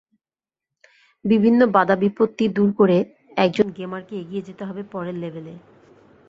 বিভিন্ন 1.25 1.61
বাধাবিপত্তি 1.75 2.45
দূর 2.49 2.69
করে 2.73 2.97
একজন 3.37 3.67
গেমারকে 3.77 4.13
এগিয়ে 4.17 4.45
যেতে 4.47 4.63
হবে 4.65 4.81
পরের 4.91 5.15
লেভেলে। 5.15 5.53